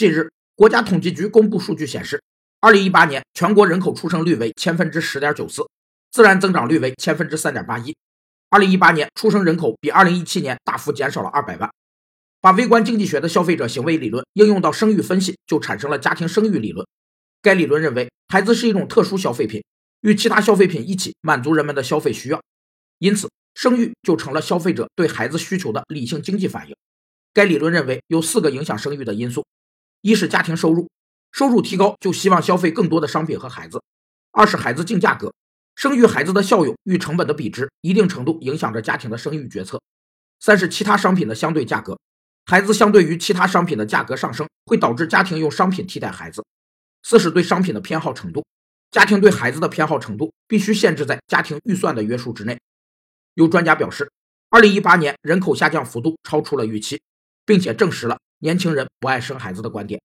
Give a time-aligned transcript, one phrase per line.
[0.00, 2.22] 近日，国家统计局公布数据显示，
[2.58, 5.68] 二零一八年全国人口出生率为千分之十点九四，
[6.10, 7.94] 自然增长率为千分之三点八一。
[8.48, 11.70] 二零一八年出生人口比二零一七年大幅减少了二百万。
[12.40, 16.86] 把微观经济学的消费者行为理论应用到生育分析，就产生了家庭生育理论。
[17.42, 19.62] 该理论认为，孩子是一种特殊消费品，
[20.00, 22.40] 与其他消费品一起满足人们的消费需要，
[23.00, 26.74] 因此生育就成了消费者对孩子需求的理性经济反应。
[27.34, 29.44] 该理论认为有四个影响生育的因素。
[30.02, 30.88] 一是家庭收入，
[31.30, 33.78] 收入提高就希望消费更多的商品和孩子；
[34.32, 35.34] 二是孩子净价格，
[35.74, 39.76] 生育孩子的效用与成本的比值一定程度影响着家庭的生育决策；
[40.40, 41.98] 三是其他商品的相对价格，
[42.46, 46.42] 孩子相对于其他商品的价格上升，会导致家庭用商品替代孩子；
[47.02, 48.44] 四是对商品的偏好程度，
[48.90, 52.58] 家庭对孩子的偏好程度必须限制在家庭预算的约束之内。
[53.34, 54.10] 有专家表示，
[54.48, 57.00] 二零一八年人口下降幅度超出了预期，
[57.44, 58.18] 并且证实了。
[58.40, 60.00] 年轻人不爱生孩子的观点。